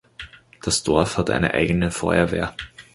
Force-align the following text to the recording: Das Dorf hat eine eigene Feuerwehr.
Das 0.63 0.81
Dorf 0.81 1.19
hat 1.19 1.29
eine 1.29 1.53
eigene 1.53 1.91
Feuerwehr. 1.91 2.55